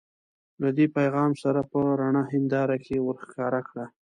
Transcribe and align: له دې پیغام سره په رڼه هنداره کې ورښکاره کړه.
له 0.61 0.69
دې 0.77 0.85
پیغام 0.97 1.31
سره 1.43 1.61
په 1.71 1.79
رڼه 1.99 2.23
هنداره 2.31 2.77
کې 2.85 2.97
ورښکاره 3.05 3.61
کړه. 3.69 3.85